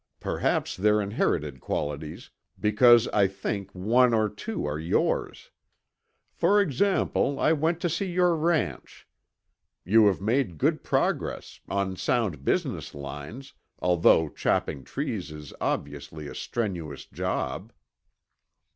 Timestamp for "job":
17.05-17.71